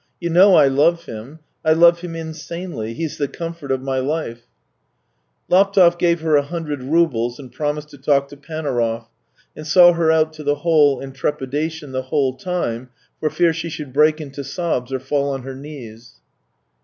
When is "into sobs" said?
14.19-14.91